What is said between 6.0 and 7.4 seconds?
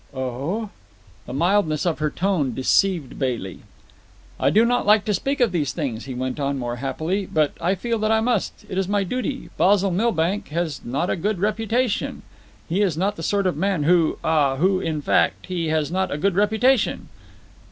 he went on more happily;